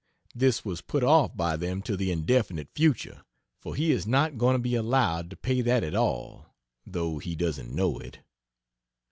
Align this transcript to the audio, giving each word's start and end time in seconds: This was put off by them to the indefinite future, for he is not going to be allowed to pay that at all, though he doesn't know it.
This 0.33 0.65
was 0.65 0.81
put 0.81 1.03
off 1.03 1.37
by 1.37 1.55
them 1.55 1.83
to 1.83 1.95
the 1.95 2.11
indefinite 2.11 2.69
future, 2.73 3.21
for 3.59 3.75
he 3.75 3.91
is 3.91 4.07
not 4.07 4.35
going 4.39 4.55
to 4.55 4.57
be 4.59 4.73
allowed 4.73 5.29
to 5.29 5.37
pay 5.37 5.61
that 5.61 5.83
at 5.83 5.93
all, 5.93 6.47
though 6.87 7.19
he 7.19 7.35
doesn't 7.35 7.71
know 7.71 7.99
it. 7.99 8.17